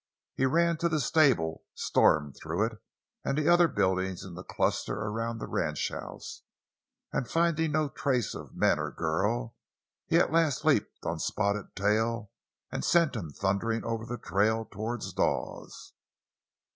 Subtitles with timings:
[0.33, 5.37] He ran to the stable, stormed through it—and the other buildings in the cluster around
[5.37, 6.41] the ranchhouse;
[7.13, 9.55] and finding no trace of men or girl,
[10.07, 12.31] he at last leaped on Spotted Tail
[12.71, 15.93] and sent him thundering over the trail toward Dawes.